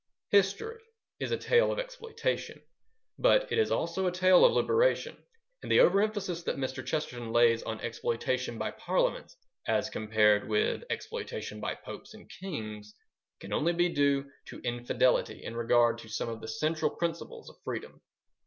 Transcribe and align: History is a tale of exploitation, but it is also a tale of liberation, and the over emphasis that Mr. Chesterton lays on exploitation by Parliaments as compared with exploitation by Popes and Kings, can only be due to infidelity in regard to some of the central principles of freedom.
History 0.31 0.81
is 1.19 1.29
a 1.29 1.37
tale 1.37 1.71
of 1.71 1.77
exploitation, 1.77 2.59
but 3.19 3.51
it 3.51 3.59
is 3.59 3.69
also 3.69 4.07
a 4.07 4.11
tale 4.11 4.43
of 4.43 4.51
liberation, 4.51 5.15
and 5.61 5.71
the 5.71 5.79
over 5.81 6.01
emphasis 6.01 6.41
that 6.41 6.57
Mr. 6.57 6.83
Chesterton 6.83 7.31
lays 7.31 7.61
on 7.61 7.79
exploitation 7.81 8.57
by 8.57 8.71
Parliaments 8.71 9.37
as 9.67 9.91
compared 9.91 10.49
with 10.49 10.83
exploitation 10.89 11.59
by 11.59 11.75
Popes 11.75 12.15
and 12.15 12.27
Kings, 12.27 12.95
can 13.39 13.53
only 13.53 13.73
be 13.73 13.89
due 13.89 14.25
to 14.47 14.59
infidelity 14.61 15.43
in 15.43 15.55
regard 15.55 15.99
to 15.99 16.09
some 16.09 16.29
of 16.29 16.41
the 16.41 16.47
central 16.47 16.89
principles 16.89 17.47
of 17.51 17.57
freedom. 17.63 18.01